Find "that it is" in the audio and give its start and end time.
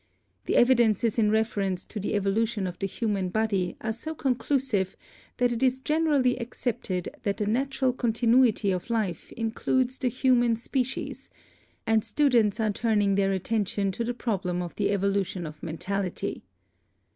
5.37-5.79